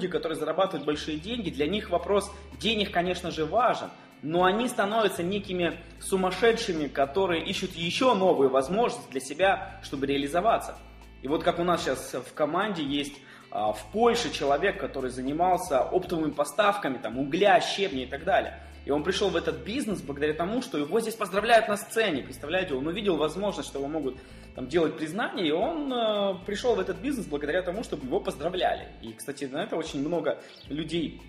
люди, 0.00 0.08
которые 0.08 0.38
зарабатывают 0.38 0.86
большие 0.86 1.18
деньги, 1.18 1.50
для 1.50 1.66
них 1.66 1.90
вопрос 1.90 2.32
денег, 2.58 2.90
конечно 2.90 3.30
же, 3.30 3.44
важен, 3.44 3.90
но 4.22 4.44
они 4.44 4.66
становятся 4.66 5.22
некими 5.22 5.78
сумасшедшими, 6.00 6.88
которые 6.88 7.44
ищут 7.44 7.74
еще 7.74 8.14
новые 8.14 8.48
возможности 8.48 9.10
для 9.10 9.20
себя, 9.20 9.78
чтобы 9.82 10.06
реализоваться. 10.06 10.76
И 11.20 11.28
вот 11.28 11.44
как 11.44 11.58
у 11.58 11.64
нас 11.64 11.82
сейчас 11.82 12.14
в 12.14 12.32
команде 12.32 12.82
есть 12.82 13.14
а, 13.50 13.72
в 13.72 13.92
Польше 13.92 14.32
человек, 14.32 14.80
который 14.80 15.10
занимался 15.10 15.80
оптовыми 15.80 16.30
поставками 16.30 16.96
там, 16.96 17.18
угля, 17.18 17.60
щебня 17.60 18.04
и 18.04 18.06
так 18.06 18.24
далее. 18.24 18.58
И 18.86 18.90
он 18.90 19.02
пришел 19.04 19.28
в 19.28 19.36
этот 19.36 19.56
бизнес 19.56 20.00
благодаря 20.00 20.32
тому, 20.32 20.62
что 20.62 20.78
его 20.78 20.98
здесь 21.00 21.14
поздравляют 21.14 21.68
на 21.68 21.76
сцене. 21.76 22.22
Представляете, 22.22 22.72
он 22.74 22.86
увидел 22.86 23.18
возможность, 23.18 23.68
что 23.68 23.78
его 23.78 23.88
могут 23.88 24.16
там, 24.54 24.68
делать 24.68 24.96
признание, 24.96 25.48
и 25.48 25.50
он 25.50 25.92
э, 25.92 26.34
пришел 26.46 26.74
в 26.74 26.80
этот 26.80 26.98
бизнес 26.98 27.26
благодаря 27.26 27.62
тому, 27.62 27.82
чтобы 27.84 28.06
его 28.06 28.20
поздравляли. 28.20 28.88
И, 29.02 29.12
кстати, 29.12 29.44
на 29.44 29.62
это 29.62 29.76
очень 29.76 30.00
много 30.00 30.40
людей 30.68 31.20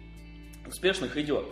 успешных 0.68 1.18
идет. 1.18 1.46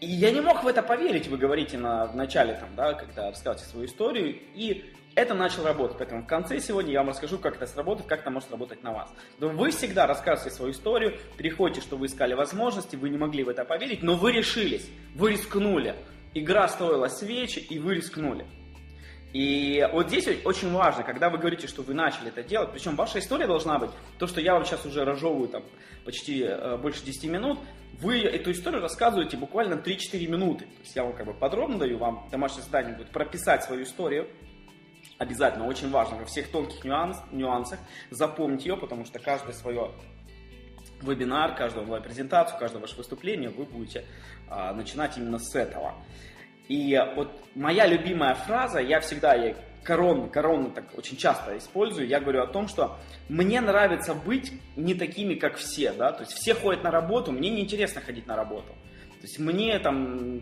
И 0.00 0.06
я 0.06 0.32
не 0.32 0.40
мог 0.40 0.64
в 0.64 0.66
это 0.66 0.82
поверить, 0.82 1.28
вы 1.28 1.38
говорите 1.38 1.78
на, 1.78 2.06
в 2.06 2.16
начале, 2.16 2.54
там, 2.54 2.70
да, 2.76 2.94
когда 2.94 3.28
рассказываете 3.28 3.70
свою 3.70 3.86
историю. 3.86 4.36
И 4.54 4.92
это 5.14 5.34
начал 5.34 5.64
работать. 5.64 5.96
Поэтому 5.98 6.22
в 6.22 6.26
конце 6.26 6.58
сегодня 6.58 6.92
я 6.92 7.00
вам 7.00 7.10
расскажу, 7.10 7.38
как 7.38 7.56
это 7.56 7.66
сработает, 7.66 8.08
как 8.08 8.20
это 8.20 8.30
может 8.30 8.50
работать 8.50 8.82
на 8.82 8.92
вас. 8.92 9.10
Но 9.38 9.48
вы 9.50 9.70
всегда 9.70 10.06
рассказываете 10.06 10.56
свою 10.56 10.72
историю, 10.72 11.18
переходите, 11.36 11.80
что 11.80 11.96
вы 11.96 12.06
искали 12.06 12.34
возможности, 12.34 12.96
вы 12.96 13.10
не 13.10 13.18
могли 13.18 13.44
в 13.44 13.48
это 13.48 13.64
поверить, 13.64 14.02
но 14.02 14.16
вы 14.16 14.32
решились, 14.32 14.88
вы 15.14 15.32
рискнули. 15.32 15.94
Игра 16.34 16.66
стоила 16.66 17.08
свечи, 17.08 17.58
и 17.58 17.78
вы 17.78 17.94
рискнули. 17.94 18.46
И 19.32 19.88
вот 19.92 20.08
здесь 20.08 20.28
очень 20.44 20.70
важно, 20.72 21.04
когда 21.04 21.30
вы 21.30 21.38
говорите, 21.38 21.66
что 21.66 21.82
вы 21.82 21.94
начали 21.94 22.28
это 22.28 22.42
делать, 22.42 22.70
причем 22.72 22.96
ваша 22.96 23.18
история 23.18 23.46
должна 23.46 23.78
быть, 23.78 23.90
то, 24.18 24.26
что 24.26 24.40
я 24.42 24.52
вам 24.52 24.66
сейчас 24.66 24.84
уже 24.84 25.04
разжевываю 25.04 25.48
там 25.48 25.62
почти 26.04 26.42
э, 26.42 26.76
больше 26.76 27.02
10 27.04 27.24
минут, 27.30 27.58
вы 28.00 28.20
эту 28.20 28.50
историю 28.50 28.82
рассказываете 28.82 29.38
буквально 29.38 29.74
3-4 29.74 30.26
минуты. 30.26 30.64
То 30.66 30.80
есть 30.80 30.96
я 30.96 31.04
вам 31.04 31.14
как 31.14 31.26
бы 31.26 31.32
подробно 31.32 31.78
даю, 31.78 31.96
вам 31.96 32.28
домашнее 32.30 32.62
задание 32.62 32.94
будет 32.94 33.10
прописать 33.10 33.64
свою 33.64 33.84
историю, 33.84 34.28
обязательно, 35.16 35.66
очень 35.66 35.90
важно, 35.90 36.18
во 36.18 36.24
всех 36.26 36.48
тонких 36.48 36.84
нюанс, 36.84 37.16
нюансах 37.30 37.78
запомнить 38.10 38.66
ее, 38.66 38.76
потому 38.76 39.06
что 39.06 39.18
каждое 39.18 39.52
свое 39.52 39.92
вебинар, 41.00 41.54
каждую 41.54 41.86
презентацию, 42.02 42.58
каждое 42.58 42.80
ваше 42.80 42.96
выступление 42.96 43.48
вы 43.48 43.64
будете 43.64 44.04
а, 44.48 44.72
начинать 44.72 45.16
именно 45.16 45.38
с 45.38 45.54
этого. 45.54 45.94
И 46.68 46.98
вот 47.16 47.28
моя 47.54 47.86
любимая 47.86 48.34
фраза, 48.34 48.80
я 48.80 49.00
всегда 49.00 49.34
ей 49.34 49.56
коронно, 49.82 50.28
коронно 50.28 50.70
так 50.70 50.96
очень 50.96 51.16
часто 51.16 51.58
использую, 51.58 52.06
я 52.06 52.20
говорю 52.20 52.42
о 52.42 52.46
том, 52.46 52.68
что 52.68 52.98
мне 53.28 53.60
нравится 53.60 54.14
быть 54.14 54.52
не 54.76 54.94
такими, 54.94 55.34
как 55.34 55.56
все, 55.56 55.92
да, 55.92 56.12
то 56.12 56.22
есть 56.22 56.32
все 56.32 56.54
ходят 56.54 56.84
на 56.84 56.90
работу, 56.90 57.32
мне 57.32 57.50
неинтересно 57.50 58.00
ходить 58.00 58.26
на 58.26 58.36
работу. 58.36 58.72
То 59.22 59.28
есть 59.28 59.38
мне 59.38 59.78
там, 59.78 60.40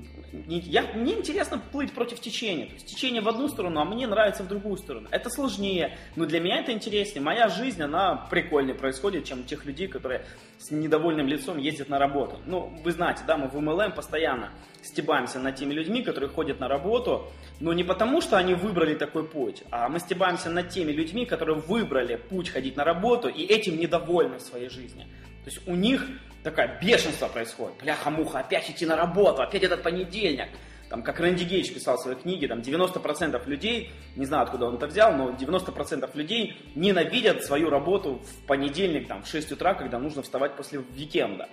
я, 0.48 0.82
мне 0.94 1.12
интересно 1.12 1.60
плыть 1.70 1.92
против 1.92 2.18
течения. 2.18 2.64
То 2.64 2.72
есть 2.72 2.86
течение 2.86 3.20
в 3.20 3.28
одну 3.28 3.46
сторону, 3.48 3.78
а 3.78 3.84
мне 3.84 4.06
нравится 4.06 4.42
в 4.42 4.48
другую 4.48 4.78
сторону. 4.78 5.06
Это 5.10 5.28
сложнее, 5.28 5.98
но 6.16 6.24
для 6.24 6.40
меня 6.40 6.60
это 6.60 6.72
интереснее. 6.72 7.20
Моя 7.20 7.50
жизнь, 7.50 7.82
она 7.82 8.26
прикольнее 8.30 8.74
происходит, 8.74 9.26
чем 9.26 9.44
тех 9.44 9.66
людей, 9.66 9.86
которые 9.86 10.24
с 10.56 10.70
недовольным 10.70 11.26
лицом 11.26 11.58
ездят 11.58 11.90
на 11.90 11.98
работу. 11.98 12.38
Ну, 12.46 12.74
вы 12.82 12.92
знаете, 12.92 13.20
да, 13.26 13.36
мы 13.36 13.48
в 13.48 13.54
MLM 13.54 13.94
постоянно 13.94 14.48
стебаемся 14.80 15.40
над 15.40 15.56
теми 15.56 15.74
людьми, 15.74 16.02
которые 16.02 16.30
ходят 16.30 16.58
на 16.58 16.66
работу, 16.66 17.30
но 17.60 17.74
не 17.74 17.84
потому, 17.84 18.22
что 18.22 18.38
они 18.38 18.54
выбрали 18.54 18.94
такой 18.94 19.28
путь, 19.28 19.62
а 19.70 19.90
мы 19.90 20.00
стебаемся 20.00 20.48
над 20.48 20.70
теми 20.70 20.92
людьми, 20.92 21.26
которые 21.26 21.58
выбрали 21.58 22.16
путь 22.16 22.48
ходить 22.48 22.76
на 22.76 22.84
работу 22.84 23.28
и 23.28 23.42
этим 23.42 23.78
недовольны 23.78 24.38
в 24.38 24.40
своей 24.40 24.70
жизни. 24.70 25.06
То 25.44 25.50
есть 25.50 25.68
у 25.68 25.74
них 25.74 26.06
такое 26.42 26.78
бешенство 26.80 27.28
происходит. 27.28 27.78
Бляха-муха, 27.80 28.40
опять 28.40 28.70
идти 28.70 28.86
на 28.86 28.96
работу, 28.96 29.42
опять 29.42 29.62
этот 29.62 29.82
понедельник. 29.82 30.48
Там, 30.88 31.04
как 31.04 31.20
Рэнди 31.20 31.44
Гейдж 31.44 31.72
писал 31.72 31.96
в 31.96 32.00
своей 32.00 32.18
книге, 32.18 32.48
там 32.48 32.58
90% 32.58 33.48
людей, 33.48 33.92
не 34.16 34.26
знаю, 34.26 34.42
откуда 34.42 34.66
он 34.66 34.74
это 34.74 34.88
взял, 34.88 35.12
но 35.12 35.30
90% 35.30 36.10
людей 36.14 36.56
ненавидят 36.74 37.44
свою 37.44 37.70
работу 37.70 38.20
в 38.24 38.46
понедельник, 38.46 39.06
там, 39.06 39.22
в 39.22 39.28
6 39.28 39.52
утра, 39.52 39.74
когда 39.74 40.00
нужно 40.00 40.22
вставать 40.22 40.56
после 40.56 40.82
викенда. 40.92 41.48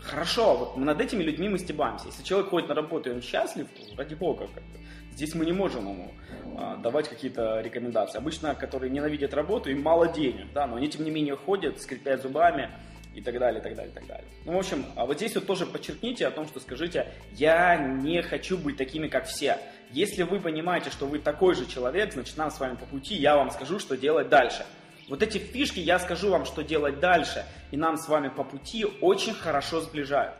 Хорошо, 0.00 0.56
вот 0.56 0.76
над 0.78 1.00
этими 1.02 1.22
людьми 1.22 1.50
мы 1.50 1.58
стебаемся. 1.58 2.06
Если 2.06 2.22
человек 2.22 2.48
ходит 2.48 2.70
на 2.70 2.74
работу 2.74 3.10
и 3.10 3.12
он 3.12 3.20
счастлив, 3.20 3.66
то 3.76 3.96
ради 3.98 4.14
бога, 4.14 4.46
как 4.54 4.62
-то. 4.62 4.78
здесь 5.12 5.34
мы 5.34 5.44
не 5.44 5.52
можем 5.52 5.86
ему 5.86 6.12
а, 6.56 6.76
давать 6.76 7.08
какие-то 7.08 7.60
рекомендации. 7.60 8.16
Обычно, 8.16 8.54
которые 8.54 8.90
ненавидят 8.90 9.34
работу, 9.34 9.70
им 9.70 9.82
мало 9.82 10.08
денег, 10.08 10.46
да, 10.54 10.66
но 10.66 10.76
они 10.76 10.88
тем 10.88 11.04
не 11.04 11.10
менее 11.10 11.36
ходят, 11.36 11.82
скрипят 11.82 12.22
зубами, 12.22 12.70
и 13.18 13.20
так 13.20 13.38
далее, 13.38 13.60
и 13.60 13.62
так 13.62 13.74
далее, 13.74 13.90
и 13.90 13.94
так 13.94 14.06
далее. 14.06 14.24
Ну, 14.44 14.52
в 14.52 14.58
общем, 14.58 14.84
а 14.94 15.04
вот 15.04 15.16
здесь 15.16 15.34
вот 15.34 15.46
тоже 15.46 15.66
подчеркните 15.66 16.26
о 16.26 16.30
том, 16.30 16.46
что 16.46 16.60
скажите, 16.60 17.12
я 17.32 17.76
не 17.76 18.22
хочу 18.22 18.56
быть 18.56 18.76
такими, 18.76 19.08
как 19.08 19.26
все. 19.26 19.58
Если 19.90 20.22
вы 20.22 20.38
понимаете, 20.40 20.90
что 20.90 21.06
вы 21.06 21.18
такой 21.18 21.54
же 21.54 21.66
человек, 21.66 22.12
значит, 22.12 22.36
нам 22.36 22.50
с 22.50 22.60
вами 22.60 22.76
по 22.76 22.86
пути, 22.86 23.16
я 23.16 23.36
вам 23.36 23.50
скажу, 23.50 23.78
что 23.78 23.96
делать 23.96 24.28
дальше. 24.28 24.64
Вот 25.08 25.22
эти 25.22 25.38
фишки 25.38 25.80
я 25.80 25.98
скажу 25.98 26.30
вам, 26.30 26.44
что 26.44 26.62
делать 26.62 27.00
дальше, 27.00 27.44
и 27.70 27.76
нам 27.76 27.96
с 27.96 28.08
вами 28.08 28.28
по 28.28 28.44
пути 28.44 28.84
очень 29.00 29.34
хорошо 29.34 29.80
сближают. 29.80 30.34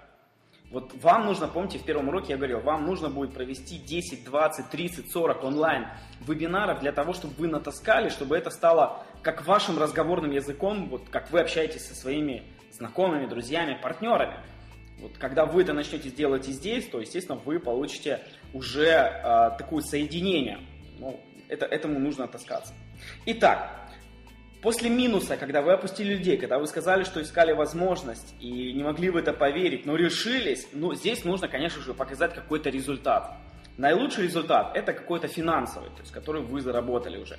Вот 0.70 0.92
вам 1.02 1.24
нужно, 1.24 1.48
помните, 1.48 1.78
в 1.78 1.84
первом 1.84 2.08
уроке 2.08 2.32
я 2.32 2.36
говорил, 2.36 2.60
вам 2.60 2.84
нужно 2.84 3.08
будет 3.08 3.32
провести 3.32 3.78
10, 3.78 4.24
20, 4.24 4.68
30, 4.68 5.10
40 5.10 5.42
онлайн 5.42 5.86
вебинаров 6.20 6.80
для 6.80 6.92
того, 6.92 7.14
чтобы 7.14 7.32
вы 7.38 7.48
натаскали, 7.48 8.10
чтобы 8.10 8.36
это 8.36 8.50
стало 8.50 9.02
как 9.22 9.46
вашим 9.46 9.78
разговорным 9.78 10.30
языком, 10.30 10.90
вот 10.90 11.08
как 11.08 11.30
вы 11.30 11.40
общаетесь 11.40 11.86
со 11.86 11.94
своими 11.94 12.42
знакомыми, 12.78 13.26
друзьями, 13.26 13.78
партнерами. 13.80 14.38
Вот 15.00 15.16
когда 15.18 15.44
вы 15.44 15.62
это 15.62 15.72
начнете 15.72 16.10
делать 16.10 16.48
и 16.48 16.52
здесь, 16.52 16.86
то, 16.88 17.00
естественно, 17.00 17.38
вы 17.44 17.60
получите 17.60 18.20
уже 18.52 18.86
э, 18.86 19.50
такое 19.58 19.82
соединение. 19.82 20.58
Ну, 20.98 21.20
это, 21.48 21.66
этому 21.66 22.00
нужно 22.00 22.26
таскаться. 22.26 22.72
Итак, 23.26 23.90
после 24.60 24.90
минуса, 24.90 25.36
когда 25.36 25.62
вы 25.62 25.72
опустили 25.72 26.14
людей, 26.14 26.36
когда 26.36 26.58
вы 26.58 26.66
сказали, 26.66 27.04
что 27.04 27.22
искали 27.22 27.52
возможность 27.52 28.34
и 28.40 28.72
не 28.72 28.82
могли 28.82 29.10
в 29.10 29.16
это 29.16 29.32
поверить, 29.32 29.86
но 29.86 29.94
решились, 29.94 30.66
ну, 30.72 30.94
здесь 30.94 31.24
нужно, 31.24 31.46
конечно 31.48 31.80
же, 31.82 31.94
показать 31.94 32.34
какой-то 32.34 32.70
результат. 32.70 33.36
Наилучший 33.76 34.24
результат– 34.24 34.72
это 34.74 34.92
какой-то 34.92 35.28
финансовый, 35.28 35.90
то 35.90 36.00
есть 36.00 36.10
который 36.10 36.42
вы 36.42 36.60
заработали 36.60 37.18
уже. 37.18 37.38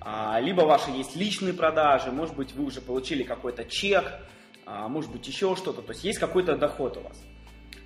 А, 0.00 0.38
либо 0.38 0.60
ваши 0.60 0.90
есть 0.90 1.16
личные 1.16 1.54
продажи, 1.54 2.12
может 2.12 2.36
быть, 2.36 2.52
вы 2.52 2.64
уже 2.64 2.80
получили 2.80 3.24
какой-то 3.24 3.64
чек, 3.64 4.20
может 4.66 5.12
быть 5.12 5.26
еще 5.26 5.56
что-то, 5.56 5.82
то 5.82 5.92
есть 5.92 6.04
есть 6.04 6.18
какой-то 6.18 6.56
доход 6.56 6.96
у 6.96 7.00
вас. 7.00 7.22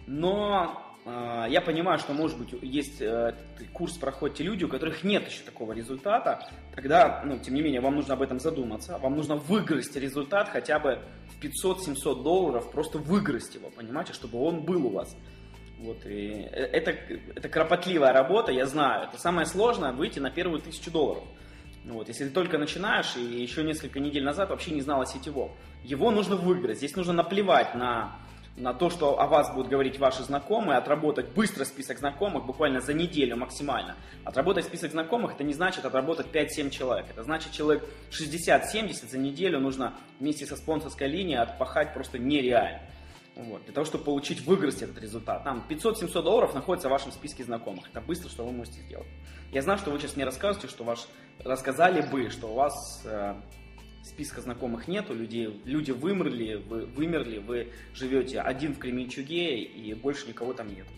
Но 0.06 0.88
а, 1.10 1.46
я 1.48 1.62
понимаю, 1.62 1.98
что, 1.98 2.12
может 2.12 2.38
быть, 2.38 2.54
есть 2.62 3.00
э, 3.00 3.34
курс 3.72 3.96
проходите 3.96 4.44
люди, 4.44 4.64
у 4.64 4.68
которых 4.68 5.04
нет 5.04 5.26
еще 5.26 5.42
такого 5.42 5.72
результата, 5.72 6.46
тогда, 6.74 7.22
ну, 7.24 7.38
тем 7.38 7.54
не 7.54 7.62
менее, 7.62 7.80
вам 7.80 7.94
нужно 7.94 8.12
об 8.14 8.20
этом 8.20 8.38
задуматься, 8.38 8.98
вам 8.98 9.16
нужно 9.16 9.36
выгрызть 9.36 9.96
результат 9.96 10.50
хотя 10.50 10.78
бы 10.78 11.00
в 11.28 11.42
500-700 11.42 12.22
долларов, 12.22 12.70
просто 12.70 12.98
выгрызть 12.98 13.54
его, 13.54 13.70
понимаете, 13.70 14.12
чтобы 14.12 14.38
он 14.38 14.62
был 14.62 14.86
у 14.86 14.90
вас. 14.90 15.16
Вот, 15.78 16.04
и 16.04 16.46
э, 16.50 16.66
это, 16.72 16.90
это 16.90 17.48
кропотливая 17.48 18.12
работа, 18.12 18.52
я 18.52 18.66
знаю. 18.66 19.08
Это 19.08 19.18
самое 19.18 19.46
сложное 19.46 19.92
выйти 19.92 20.18
на 20.18 20.30
первую 20.30 20.60
тысячу 20.60 20.90
долларов. 20.90 21.24
Вот, 21.88 22.08
если 22.08 22.24
ты 22.24 22.30
только 22.30 22.58
начинаешь 22.58 23.16
и 23.16 23.22
еще 23.22 23.64
несколько 23.64 23.98
недель 23.98 24.22
назад 24.22 24.50
вообще 24.50 24.72
не 24.72 24.82
знал 24.82 25.00
о 25.00 25.06
сетевом, 25.06 25.52
его 25.82 26.10
нужно 26.10 26.36
выиграть. 26.36 26.76
Здесь 26.76 26.94
нужно 26.96 27.14
наплевать 27.14 27.74
на, 27.74 28.18
на 28.58 28.74
то, 28.74 28.90
что 28.90 29.18
о 29.18 29.26
вас 29.26 29.50
будут 29.54 29.70
говорить 29.70 29.98
ваши 29.98 30.22
знакомые, 30.22 30.76
отработать 30.76 31.30
быстро 31.30 31.64
список 31.64 31.98
знакомых, 31.98 32.44
буквально 32.44 32.82
за 32.82 32.92
неделю 32.92 33.36
максимально. 33.36 33.96
Отработать 34.24 34.66
список 34.66 34.90
знакомых, 34.90 35.32
это 35.32 35.44
не 35.44 35.54
значит 35.54 35.86
отработать 35.86 36.26
5-7 36.26 36.68
человек. 36.68 37.06
Это 37.08 37.22
значит 37.22 37.52
человек 37.52 37.82
60-70 38.10 39.08
за 39.08 39.16
неделю 39.16 39.58
нужно 39.58 39.94
вместе 40.20 40.44
со 40.44 40.56
спонсорской 40.56 41.08
линией 41.08 41.38
отпахать 41.38 41.94
просто 41.94 42.18
нереально. 42.18 42.82
Вот, 43.38 43.64
для 43.64 43.72
того, 43.72 43.84
чтобы 43.84 44.02
получить, 44.02 44.40
выиграть 44.44 44.82
этот 44.82 45.00
результат. 45.00 45.44
Там 45.44 45.64
500-700 45.68 46.22
долларов 46.22 46.54
находится 46.54 46.88
в 46.88 46.90
вашем 46.90 47.12
списке 47.12 47.44
знакомых. 47.44 47.88
Это 47.88 48.00
быстро, 48.00 48.28
что 48.28 48.44
вы 48.44 48.50
можете 48.50 48.80
сделать. 48.80 49.06
Я 49.52 49.62
знаю, 49.62 49.78
что 49.78 49.92
вы 49.92 50.00
сейчас 50.00 50.16
мне 50.16 50.24
рассказываете, 50.24 50.66
что 50.66 50.82
ваш, 50.82 51.06
рассказали 51.44 52.02
бы, 52.02 52.30
что 52.30 52.48
у 52.48 52.54
вас 52.54 53.00
э, 53.04 53.36
списка 54.02 54.40
знакомых 54.40 54.88
нету, 54.88 55.14
людей, 55.14 55.62
люди 55.64 55.92
вымерли, 55.92 56.56
вы 56.56 56.86
вымерли, 56.86 57.38
вы 57.38 57.72
живете 57.94 58.40
один 58.40 58.74
в 58.74 58.80
Кременчуге 58.80 59.62
и 59.62 59.94
больше 59.94 60.26
никого 60.26 60.52
там 60.52 60.74
нет. 60.74 60.88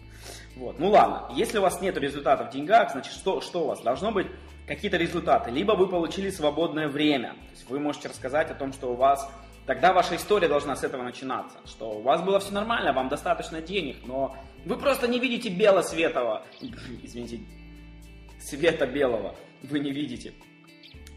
Вот. 0.56 0.78
Ну 0.78 0.88
ладно, 0.88 1.30
если 1.36 1.58
у 1.58 1.62
вас 1.62 1.82
нет 1.82 1.98
результатов 1.98 2.48
в 2.48 2.52
деньгах, 2.52 2.92
значит 2.92 3.12
что, 3.12 3.42
что 3.42 3.64
у 3.64 3.66
вас? 3.66 3.82
Должно 3.82 4.12
быть 4.12 4.28
какие-то 4.66 4.96
результаты. 4.96 5.50
Либо 5.50 5.72
вы 5.72 5.88
получили 5.88 6.30
свободное 6.30 6.88
время, 6.88 7.34
то 7.34 7.50
есть 7.50 7.68
вы 7.68 7.80
можете 7.80 8.08
рассказать 8.08 8.50
о 8.50 8.54
том, 8.54 8.72
что 8.72 8.92
у 8.92 8.96
вас 8.96 9.30
Тогда 9.70 9.92
ваша 9.92 10.16
история 10.16 10.48
должна 10.48 10.74
с 10.74 10.82
этого 10.82 11.04
начинаться, 11.04 11.56
что 11.64 11.92
у 11.92 12.02
вас 12.02 12.22
было 12.22 12.40
все 12.40 12.52
нормально, 12.52 12.92
вам 12.92 13.08
достаточно 13.08 13.62
денег, 13.62 13.98
но 14.04 14.36
вы 14.64 14.76
просто 14.76 15.06
не 15.06 15.20
видите 15.20 15.48
бело 15.48 15.80
светового, 15.82 16.44
извините, 16.60 17.38
света 18.40 18.88
белого, 18.88 19.36
вы 19.62 19.78
не 19.78 19.92
видите. 19.92 20.32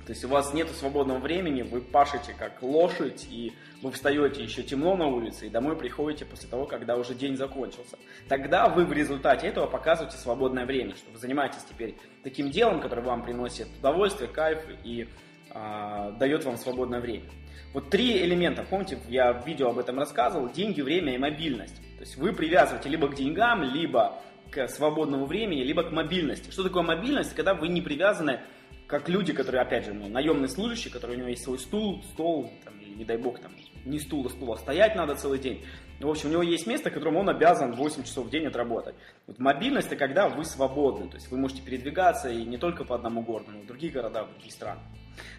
То 0.06 0.12
есть 0.12 0.24
у 0.24 0.28
вас 0.28 0.54
нет 0.54 0.70
свободного 0.70 1.18
времени, 1.18 1.64
вы 1.64 1.82
пашете 1.82 2.36
как 2.38 2.62
лошадь, 2.62 3.26
и 3.28 3.54
вы 3.82 3.92
встаете 3.92 4.44
еще 4.44 4.62
темно 4.62 4.96
на 4.96 5.08
улице, 5.08 5.48
и 5.48 5.50
домой 5.50 5.76
приходите 5.76 6.24
после 6.24 6.48
того, 6.48 6.68
когда 6.68 6.96
уже 6.96 7.16
день 7.16 7.36
закончился. 7.36 7.98
Тогда 8.30 8.70
вы 8.70 8.86
в 8.86 8.94
результате 8.94 9.48
этого 9.48 9.66
показываете 9.66 10.18
свободное 10.18 10.68
время, 10.68 10.96
что 10.96 11.10
вы 11.10 11.18
занимаетесь 11.18 11.64
теперь 11.68 11.98
таким 12.24 12.52
делом, 12.52 12.82
которое 12.82 13.02
вам 13.02 13.24
приносит 13.24 13.68
удовольствие, 13.80 14.30
кайф 14.30 14.60
и 14.84 15.10
а, 15.50 16.12
дает 16.12 16.46
вам 16.46 16.58
свободное 16.58 17.00
время. 17.00 17.26
Вот 17.74 17.90
три 17.90 18.24
элемента, 18.24 18.64
помните, 18.70 19.00
я 19.10 19.34
в 19.34 19.48
видео 19.48 19.70
об 19.70 19.80
этом 19.80 19.98
рассказывал, 20.00 20.52
деньги, 20.52 20.82
время 20.82 21.16
и 21.16 21.18
мобильность. 21.18 21.76
То 21.98 22.02
есть 22.02 22.18
вы 22.18 22.34
привязываете 22.34 22.90
либо 22.90 23.08
к 23.08 23.16
деньгам, 23.16 23.64
либо 23.64 24.22
к 24.52 24.68
свободному 24.68 25.26
времени, 25.26 25.64
либо 25.64 25.84
к 25.84 25.92
мобильности. 25.92 26.52
Что 26.52 26.64
такое 26.64 26.84
мобильность? 26.84 27.34
Когда 27.34 27.54
вы 27.54 27.68
не 27.68 27.82
привязаны 27.82 28.40
как 28.88 29.10
люди, 29.10 29.34
которые, 29.34 29.62
опять 29.62 29.86
же, 29.86 29.94
ну, 29.94 30.08
наемные 30.08 30.50
служащие, 30.50 30.94
которые 30.94 31.18
у 31.18 31.20
него 31.22 31.30
есть 31.30 31.44
свой 31.44 31.58
стул, 31.58 32.04
стол, 32.14 32.52
там, 32.64 32.74
не 32.80 33.04
дай 33.06 33.18
бог, 33.18 33.40
там, 33.40 33.52
не 33.86 34.00
стул, 34.00 34.26
а 34.28 34.30
стул, 34.30 34.54
а 34.54 34.58
стоять 34.58 34.96
надо 34.96 35.16
целый 35.16 35.40
день. 35.40 35.64
В 36.00 36.10
общем, 36.10 36.30
у 36.30 36.32
него 36.32 36.42
есть 36.44 36.68
место, 36.68 36.90
которому 36.90 37.20
он 37.20 37.30
обязан 37.30 37.74
8 37.74 38.04
часов 38.04 38.28
в 38.28 38.30
день 38.30 38.46
отработать. 38.48 38.96
Вот 39.28 39.40
мобильность– 39.40 39.88
это 39.92 39.96
когда 39.96 40.28
вы 40.28 40.44
свободны, 40.44 41.08
то 41.08 41.16
есть 41.16 41.32
вы 41.32 41.38
можете 41.38 41.62
передвигаться 41.62 42.30
и 42.30 42.44
не 42.44 42.58
только 42.58 42.84
по 42.84 42.96
одному 42.96 43.22
городу, 43.22 43.52
но 43.52 43.60
и 43.60 43.62
в 43.62 43.68
другие 43.68 43.92
города, 43.92 44.24
в 44.24 44.32
другие 44.32 44.52
страны. 44.52 44.82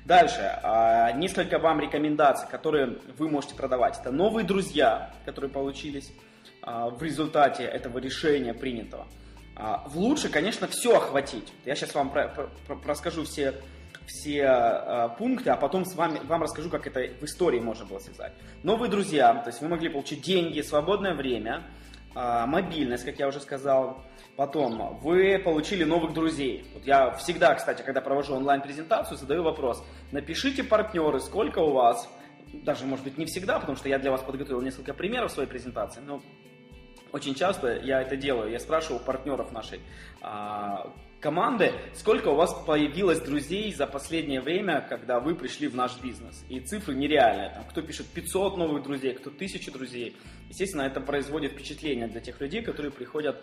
Дальше, 0.05 0.59
а, 0.62 1.12
несколько 1.12 1.59
вам 1.59 1.81
рекомендаций, 1.81 2.49
которые 2.49 2.99
вы 3.19 3.29
можете 3.29 3.55
продавать. 3.55 3.99
Это 3.99 4.11
новые 4.11 4.47
друзья, 4.47 5.12
которые 5.25 5.51
получились 5.51 6.12
а, 6.62 6.89
в 6.91 7.03
результате 7.03 7.65
этого 7.65 7.99
решения 7.99 8.55
принятого. 8.55 9.06
А, 9.56 9.85
в 9.87 9.99
лучше, 9.99 10.29
конечно, 10.29 10.67
все 10.67 10.97
охватить. 10.97 11.53
Я 11.65 11.75
сейчас 11.75 11.95
вам 11.95 12.11
про, 12.11 12.29
про, 12.29 12.49
про, 12.67 12.79
расскажу 12.87 13.25
все, 13.25 13.55
все 14.06 14.43
э, 14.43 15.08
пункты, 15.19 15.50
а 15.50 15.56
потом 15.56 15.85
с 15.85 15.94
вами, 15.94 16.20
вам 16.25 16.43
расскажу, 16.43 16.70
как 16.70 16.87
это 16.87 17.00
в 17.20 17.25
истории 17.25 17.61
можно 17.61 17.85
было 17.85 17.99
связать. 17.99 18.32
Новые 18.62 18.91
друзья, 18.91 19.35
то 19.35 19.50
есть 19.50 19.61
вы 19.61 19.69
могли 19.69 19.88
получить 19.88 20.23
деньги, 20.23 20.61
свободное 20.61 21.14
время, 21.14 21.62
э, 22.14 22.44
мобильность, 22.46 23.05
как 23.05 23.19
я 23.19 23.29
уже 23.29 23.41
сказал. 23.41 24.05
Потом 24.37 24.99
вы 25.00 25.38
получили 25.38 25.85
новых 25.85 26.12
друзей. 26.12 26.67
Вот 26.75 26.85
я 26.85 27.12
всегда, 27.12 27.55
кстати, 27.55 27.82
когда 27.82 28.00
провожу 28.00 28.35
онлайн-презентацию, 28.35 29.17
задаю 29.17 29.44
вопрос. 29.44 29.85
Напишите 30.11 30.64
партнеры, 30.64 31.20
сколько 31.20 31.61
у 31.61 31.73
вас, 31.73 32.08
даже, 32.52 32.85
может 32.85 33.05
быть, 33.05 33.17
не 33.17 33.26
всегда, 33.26 33.61
потому 33.61 33.76
что 33.76 33.88
я 33.88 33.99
для 33.99 34.11
вас 34.11 34.23
подготовил 34.23 34.61
несколько 34.61 34.93
примеров 34.93 35.31
своей 35.31 35.49
презентации, 35.49 36.00
но 36.00 36.20
очень 37.12 37.37
часто 37.37 37.76
я 37.76 38.02
это 38.02 38.17
делаю. 38.17 38.50
Я 38.50 38.58
спрашиваю 38.58 39.00
партнеров 39.00 39.52
нашей 39.52 39.81
а, 40.20 40.93
команды, 41.25 41.73
сколько 41.94 42.29
у 42.29 42.35
вас 42.35 42.53
появилось 42.67 43.19
друзей 43.19 43.73
за 43.73 43.87
последнее 43.87 44.43
время, 44.43 44.87
когда 44.87 45.21
вы 45.21 45.35
пришли 45.35 45.69
в 45.69 45.75
наш 45.75 45.99
бизнес. 46.03 46.44
И 46.50 46.61
цифры 46.61 46.94
нереальные. 46.94 47.49
Там, 47.49 47.65
кто 47.65 47.81
пишет 47.81 48.06
500 48.09 48.59
новых 48.59 48.82
друзей, 48.82 49.15
кто 49.15 49.31
1000 49.31 49.71
друзей. 49.73 50.19
Естественно, 50.50 50.82
это 50.82 51.00
производит 51.00 51.53
впечатление 51.53 52.09
для 52.09 52.21
тех 52.21 52.38
людей, 52.43 52.61
которые 52.61 52.93
приходят 52.93 53.43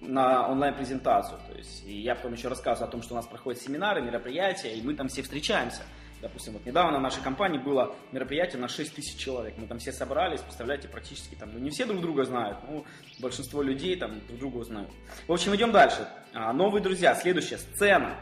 на 0.00 0.48
онлайн-презентацию. 0.48 1.38
То 1.48 1.56
есть, 1.56 1.86
и 1.86 2.00
я 2.00 2.16
потом 2.16 2.32
еще 2.32 2.48
рассказываю 2.48 2.88
о 2.88 2.90
том, 2.90 3.00
что 3.00 3.14
у 3.14 3.16
нас 3.16 3.28
проходят 3.28 3.62
семинары, 3.62 4.02
мероприятия, 4.02 4.74
и 4.74 4.82
мы 4.82 4.94
там 4.94 5.06
все 5.06 5.22
встречаемся. 5.22 5.82
Допустим, 6.20 6.52
вот 6.52 6.66
недавно 6.66 6.98
в 6.98 7.02
нашей 7.02 7.22
компании 7.22 7.58
было 7.58 7.94
мероприятие 8.12 8.60
на 8.60 8.68
6 8.68 8.94
тысяч 8.94 9.16
человек. 9.16 9.54
Мы 9.56 9.66
там 9.66 9.78
все 9.78 9.90
собрались, 9.90 10.40
представляете, 10.40 10.88
практически 10.88 11.34
там, 11.34 11.50
ну 11.52 11.58
не 11.58 11.70
все 11.70 11.86
друг 11.86 12.02
друга 12.02 12.24
знают, 12.24 12.58
но 12.68 12.84
большинство 13.20 13.62
людей 13.62 13.96
там 13.96 14.20
друг 14.26 14.38
друга 14.38 14.56
узнают. 14.58 14.90
В 15.26 15.32
общем, 15.32 15.54
идем 15.56 15.72
дальше. 15.72 16.06
А, 16.34 16.52
новые 16.52 16.82
друзья. 16.82 17.14
Следующая, 17.14 17.56
сцена. 17.56 18.16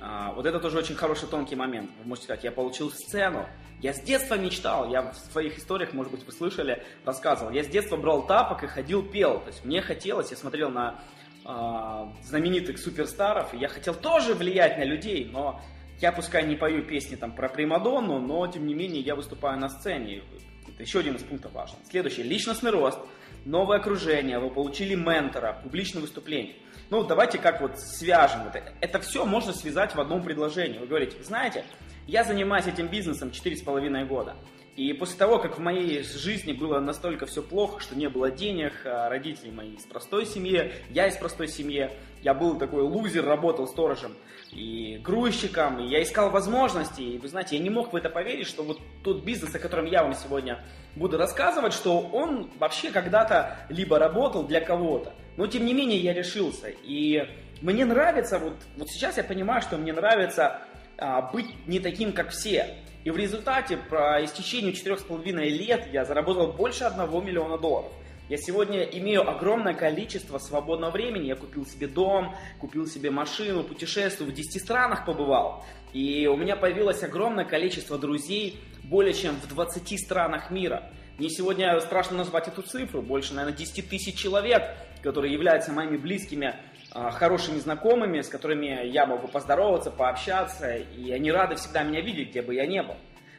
А, 0.00 0.32
вот 0.32 0.46
это 0.46 0.60
тоже 0.60 0.78
очень 0.78 0.94
хороший 0.94 1.28
тонкий 1.28 1.54
момент. 1.54 1.90
Вы 1.98 2.08
можете 2.08 2.24
сказать, 2.24 2.44
я 2.44 2.52
получил 2.52 2.90
сцену. 2.90 3.46
Я 3.80 3.92
с 3.92 4.00
детства 4.00 4.36
мечтал, 4.36 4.88
я 4.90 5.02
в 5.02 5.14
своих 5.14 5.58
историях, 5.58 5.92
может 5.92 6.12
быть, 6.12 6.24
вы 6.24 6.32
слышали, 6.32 6.82
рассказывал. 7.04 7.50
Я 7.50 7.64
с 7.64 7.66
детства 7.66 7.96
брал 7.96 8.26
тапок 8.26 8.62
и 8.62 8.66
ходил, 8.66 9.02
пел. 9.02 9.40
То 9.40 9.48
есть 9.48 9.64
мне 9.64 9.82
хотелось, 9.82 10.30
я 10.30 10.36
смотрел 10.36 10.70
на 10.70 11.00
э, 11.44 12.24
знаменитых 12.24 12.78
суперстаров, 12.78 13.52
и 13.52 13.58
я 13.58 13.68
хотел 13.68 13.94
тоже 13.94 14.34
влиять 14.34 14.78
на 14.78 14.84
людей, 14.84 15.28
но 15.30 15.60
я 16.02 16.10
пускай 16.10 16.44
не 16.44 16.56
пою 16.56 16.82
песни 16.82 17.14
там 17.14 17.32
про 17.32 17.48
Примадонну, 17.48 18.18
но 18.18 18.44
тем 18.48 18.66
не 18.66 18.74
менее 18.74 19.00
я 19.00 19.14
выступаю 19.14 19.58
на 19.58 19.68
сцене. 19.68 20.22
Это 20.68 20.82
еще 20.82 20.98
один 20.98 21.14
из 21.14 21.22
пунктов 21.22 21.52
важен. 21.52 21.76
Следующий. 21.88 22.24
Личностный 22.24 22.72
рост, 22.72 22.98
новое 23.44 23.78
окружение, 23.78 24.40
вы 24.40 24.50
получили 24.50 24.96
ментора, 24.96 25.60
публичное 25.62 26.02
выступление. 26.02 26.56
Ну, 26.90 27.04
давайте 27.04 27.38
как 27.38 27.60
вот 27.60 27.78
свяжем 27.78 28.48
это. 28.48 28.74
Это 28.80 28.98
все 28.98 29.24
можно 29.24 29.52
связать 29.52 29.94
в 29.94 30.00
одном 30.00 30.22
предложении. 30.22 30.78
Вы 30.78 30.88
говорите, 30.88 31.22
знаете, 31.22 31.64
я 32.08 32.24
занимаюсь 32.24 32.66
этим 32.66 32.88
бизнесом 32.88 33.28
4,5 33.28 34.04
года. 34.06 34.34
И 34.76 34.94
после 34.94 35.18
того, 35.18 35.38
как 35.38 35.58
в 35.58 35.60
моей 35.60 36.02
жизни 36.02 36.52
было 36.52 36.80
настолько 36.80 37.26
все 37.26 37.42
плохо, 37.42 37.80
что 37.80 37.94
не 37.94 38.08
было 38.08 38.30
денег, 38.30 38.72
а 38.86 39.10
родители 39.10 39.50
мои 39.50 39.74
из 39.74 39.84
простой 39.84 40.24
семьи, 40.24 40.72
я 40.88 41.08
из 41.08 41.16
простой 41.16 41.48
семьи, 41.48 41.90
я 42.22 42.32
был 42.32 42.58
такой 42.58 42.82
лузер, 42.82 43.24
работал 43.26 43.66
сторожем 43.66 44.14
и 44.50 44.98
грузчиком, 45.02 45.80
и 45.80 45.88
я 45.88 46.02
искал 46.02 46.30
возможности, 46.30 47.02
и 47.02 47.18
вы 47.18 47.28
знаете, 47.28 47.56
я 47.56 47.62
не 47.62 47.68
мог 47.68 47.92
в 47.92 47.96
это 47.96 48.08
поверить, 48.08 48.46
что 48.46 48.62
вот 48.62 48.80
тот 49.02 49.24
бизнес, 49.24 49.54
о 49.54 49.58
котором 49.58 49.86
я 49.86 50.04
вам 50.04 50.14
сегодня 50.14 50.58
буду 50.96 51.18
рассказывать, 51.18 51.74
что 51.74 52.00
он 52.00 52.50
вообще 52.58 52.90
когда-то 52.90 53.58
либо 53.68 53.98
работал 53.98 54.44
для 54.44 54.60
кого-то, 54.62 55.12
но 55.36 55.46
тем 55.46 55.66
не 55.66 55.74
менее 55.74 55.98
я 55.98 56.14
решился, 56.14 56.68
и 56.68 57.28
мне 57.60 57.84
нравится, 57.84 58.38
вот, 58.38 58.54
вот 58.76 58.88
сейчас 58.88 59.18
я 59.18 59.24
понимаю, 59.24 59.60
что 59.60 59.76
мне 59.76 59.92
нравится 59.92 60.62
а, 60.98 61.22
быть 61.22 61.66
не 61.66 61.80
таким, 61.80 62.12
как 62.12 62.30
все, 62.30 62.76
и 63.04 63.10
в 63.10 63.16
результате, 63.16 63.76
по 63.76 64.24
истечению 64.24 64.72
4,5 64.72 65.32
лет, 65.48 65.88
я 65.92 66.04
заработал 66.04 66.52
больше 66.52 66.84
1 66.84 67.24
миллиона 67.24 67.58
долларов. 67.58 67.90
Я 68.28 68.36
сегодня 68.38 68.82
имею 68.84 69.28
огромное 69.28 69.74
количество 69.74 70.38
свободного 70.38 70.92
времени. 70.92 71.26
Я 71.26 71.36
купил 71.36 71.66
себе 71.66 71.88
дом, 71.88 72.34
купил 72.60 72.86
себе 72.86 73.10
машину, 73.10 73.64
путешествую, 73.64 74.30
в 74.30 74.34
10 74.34 74.62
странах 74.62 75.04
побывал. 75.04 75.64
И 75.92 76.26
у 76.28 76.36
меня 76.36 76.56
появилось 76.56 77.02
огромное 77.02 77.44
количество 77.44 77.98
друзей, 77.98 78.58
более 78.84 79.12
чем 79.12 79.34
в 79.36 79.48
20 79.48 80.00
странах 80.00 80.50
мира. 80.50 80.90
Мне 81.18 81.28
сегодня 81.28 81.78
страшно 81.80 82.16
назвать 82.16 82.48
эту 82.48 82.62
цифру, 82.62 83.02
больше, 83.02 83.34
наверное, 83.34 83.58
10 83.58 83.88
тысяч 83.88 84.14
человек, 84.14 84.62
которые 85.02 85.32
являются 85.32 85.72
моими 85.72 85.96
близкими 85.96 86.54
хорошими 86.92 87.58
знакомыми, 87.58 88.20
с 88.20 88.28
которыми 88.28 88.86
я 88.86 89.06
могу 89.06 89.28
поздороваться, 89.28 89.90
пообщаться, 89.90 90.76
и 90.76 91.10
они 91.10 91.32
рады 91.32 91.56
всегда 91.56 91.82
меня 91.82 92.00
видеть, 92.00 92.30
где 92.30 92.42
бы 92.42 92.54
я 92.54 92.66
ни 92.66 92.80
был. 92.80 92.96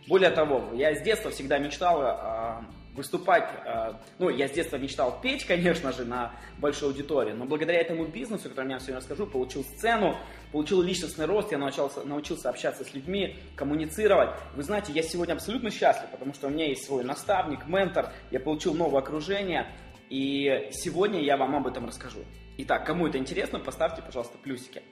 Более 0.08 0.32
того, 0.32 0.72
я 0.74 0.96
с 0.96 1.02
детства 1.02 1.32
всегда 1.32 1.60
мечтал 1.60 2.02
э, 2.02 2.64
выступать, 2.94 3.50
э, 3.66 3.94
ну, 4.20 4.30
я 4.30 4.48
с 4.48 4.52
детства 4.52 4.78
мечтал 4.78 5.20
петь, 5.22 5.46
конечно 5.48 5.92
же, 5.94 6.04
на 6.04 6.34
большой 6.58 6.90
аудитории, 6.90 7.32
но 7.32 7.46
благодаря 7.46 7.80
этому 7.80 8.06
бизнесу, 8.06 8.48
о 8.48 8.50
котором 8.50 8.70
я 8.70 8.80
сегодня 8.80 8.98
расскажу, 8.98 9.28
получил 9.28 9.64
сцену, 9.64 10.18
получил 10.52 10.82
личностный 10.82 11.26
рост, 11.26 11.52
я 11.52 11.58
научился, 11.58 12.04
научился 12.04 12.50
общаться 12.50 12.84
с 12.84 12.94
людьми, 12.94 13.38
коммуницировать. 13.56 14.32
Вы 14.56 14.64
знаете, 14.64 14.92
я 14.92 15.04
сегодня 15.04 15.34
абсолютно 15.34 15.72
счастлив, 15.72 16.10
потому 16.12 16.34
что 16.34 16.48
у 16.48 16.50
меня 16.50 16.68
есть 16.68 16.86
свой 16.86 17.04
наставник, 17.04 17.66
ментор, 17.66 18.12
я 18.32 18.40
получил 18.40 18.74
новое 18.74 19.00
окружение, 19.00 19.68
и 20.14 20.70
сегодня 20.70 21.20
я 21.24 21.38
вам 21.38 21.56
об 21.56 21.66
этом 21.66 21.88
расскажу. 21.88 22.20
Итак, 22.60 22.86
кому 22.86 23.08
это 23.08 23.18
интересно, 23.18 23.58
поставьте, 23.58 24.04
пожалуйста, 24.04 24.38
плюсики. 24.38 24.84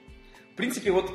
В 0.52 0.56
принципе, 0.56 0.90
вот 0.90 1.12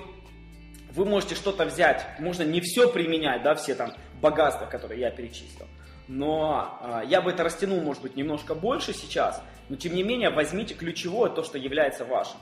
вы 0.94 1.04
можете 1.04 1.36
что-то 1.36 1.66
взять, 1.66 2.06
можно 2.18 2.44
не 2.44 2.62
все 2.62 2.90
применять, 2.90 3.44
да, 3.44 3.54
все 3.56 3.76
там 3.76 3.92
богатства, 4.22 4.66
которые 4.66 5.02
я 5.02 5.12
перечислил, 5.12 5.68
но 6.08 6.80
э, 6.82 7.02
я 7.10 7.20
бы 7.20 7.32
это 7.32 7.44
растянул, 7.44 7.82
может 7.82 8.02
быть, 8.02 8.16
немножко 8.16 8.56
больше 8.56 8.94
сейчас, 8.94 9.44
но 9.68 9.76
тем 9.76 9.94
не 9.94 10.04
менее 10.04 10.30
возьмите 10.30 10.74
ключевое, 10.74 11.30
то, 11.30 11.44
что 11.44 11.58
является 11.58 12.06
вашим. 12.06 12.38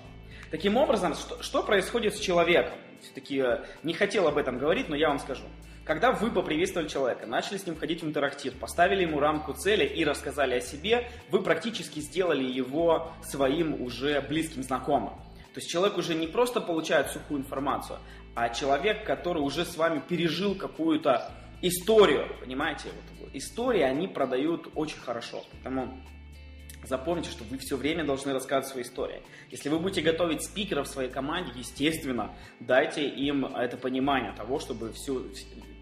Таким 0.52 0.78
образом, 0.78 1.16
что, 1.16 1.42
что 1.42 1.64
происходит 1.64 2.16
с 2.16 2.20
человеком? 2.20 2.78
Все-таки 3.02 3.40
э, 3.40 3.66
не 3.82 3.96
хотел 3.96 4.28
об 4.28 4.38
этом 4.38 4.60
говорить, 4.60 4.88
но 4.88 4.96
я 4.96 5.10
вам 5.10 5.18
скажу. 5.18 5.46
Когда 5.86 6.12
вы 6.12 6.32
поприветствовали 6.32 6.88
человека, 6.88 7.28
начали 7.28 7.58
с 7.58 7.68
ним 7.68 7.76
входить 7.76 8.02
в 8.02 8.08
интерактив, 8.08 8.56
поставили 8.56 9.04
ему 9.04 9.20
рамку 9.20 9.54
цели 9.54 9.86
и 9.86 10.04
рассказали 10.04 10.56
о 10.56 10.60
себе, 10.60 11.08
вы 11.30 11.44
практически 11.44 12.00
сделали 12.00 12.44
его 12.44 13.12
своим 13.24 13.80
уже 13.80 14.20
близким 14.22 14.64
знакомым. 14.64 15.14
То 15.54 15.60
есть 15.60 15.70
человек 15.70 16.00
уже 16.00 16.16
не 16.16 16.26
просто 16.26 16.60
получает 16.60 17.12
сухую 17.12 17.42
информацию, 17.42 18.00
а 18.34 18.50
человек, 18.50 19.06
который 19.06 19.44
уже 19.44 19.64
с 19.64 19.78
вами 19.78 20.02
пережил 20.06 20.56
какую-то 20.56 21.32
историю, 21.62 22.36
понимаете? 22.40 22.90
Вот, 23.20 23.30
истории 23.36 23.82
они 23.82 24.08
продают 24.08 24.70
очень 24.74 25.00
хорошо, 25.00 25.44
поэтому 25.52 26.02
Запомните, 26.88 27.32
что 27.32 27.44
вы 27.46 27.58
все 27.58 27.78
время 27.78 28.04
должны 28.04 28.32
рассказывать 28.32 28.68
свои 28.68 28.84
истории. 28.84 29.24
Если 29.50 29.70
вы 29.70 29.80
будете 29.80 30.02
готовить 30.02 30.46
спикеров 30.46 30.88
в 30.88 30.92
своей 30.92 31.10
команде, 31.10 31.52
естественно, 31.56 32.36
дайте 32.60 33.08
им 33.08 33.46
это 33.46 33.76
понимание 33.76 34.34
того, 34.34 34.60
чтобы 34.60 34.94
всю, 34.94 35.24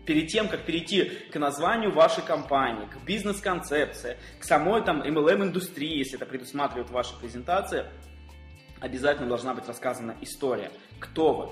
перед 0.06 0.28
тем, 0.28 0.48
как 0.48 0.66
перейти 0.66 1.06
к 1.32 1.40
названию 1.40 1.92
вашей 1.92 2.24
компании, 2.24 2.86
к 2.86 3.04
бизнес-концепции, 3.06 4.18
к 4.40 4.44
самой 4.44 4.84
там 4.84 5.02
MLM-индустрии, 5.02 5.98
если 5.98 6.16
это 6.16 6.26
предусматривает 6.26 6.90
ваша 6.90 7.16
презентация, 7.16 7.92
обязательно 8.80 9.28
должна 9.28 9.54
быть 9.54 9.68
рассказана 9.68 10.16
история. 10.22 10.72
Кто 11.00 11.34
вы? 11.34 11.50